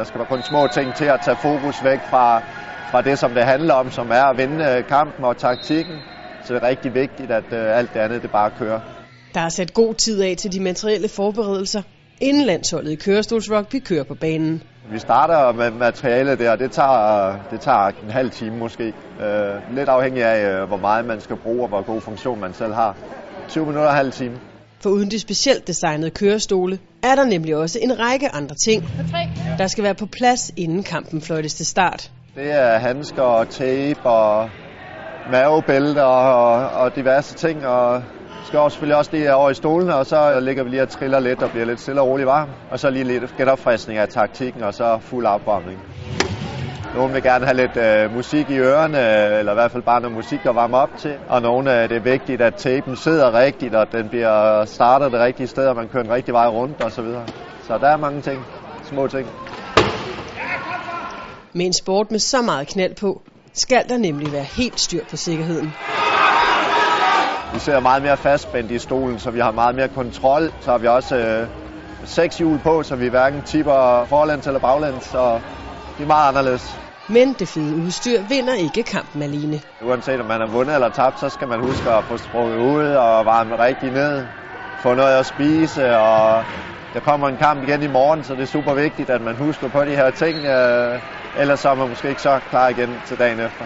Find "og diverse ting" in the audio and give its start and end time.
36.82-37.66